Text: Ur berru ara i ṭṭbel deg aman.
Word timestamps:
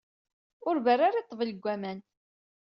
Ur 0.67 0.75
berru 0.85 1.03
ara 1.07 1.19
i 1.21 1.25
ṭṭbel 1.25 1.49
deg 1.51 1.65
aman. 1.73 1.99